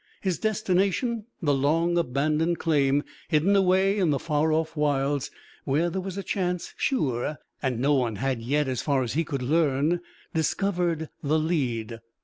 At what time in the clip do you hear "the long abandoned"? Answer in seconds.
1.43-2.57